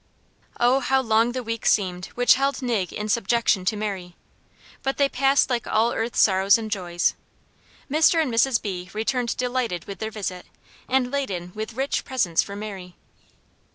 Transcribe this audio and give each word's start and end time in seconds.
Oh, 0.59 0.79
how 0.79 0.99
long 0.99 1.33
the 1.33 1.43
weeks 1.43 1.71
seemed 1.71 2.07
which 2.15 2.33
held 2.33 2.63
Nig 2.63 2.91
in 2.91 3.07
subjection 3.07 3.65
to 3.65 3.75
Mary; 3.77 4.15
but 4.81 4.97
they 4.97 5.07
passed 5.07 5.51
like 5.51 5.67
all 5.67 5.93
earth's 5.93 6.19
sorrows 6.19 6.57
and 6.57 6.71
joys. 6.71 7.13
Mr. 7.87 8.19
and 8.19 8.33
Mrs. 8.33 8.59
B. 8.59 8.89
returned 8.93 9.37
delighted 9.37 9.85
with 9.85 9.99
their 9.99 10.09
visit, 10.09 10.47
and 10.89 11.11
laden 11.11 11.51
with 11.53 11.73
rich 11.73 12.03
presents 12.03 12.41
for 12.41 12.55
Mary. 12.55 12.95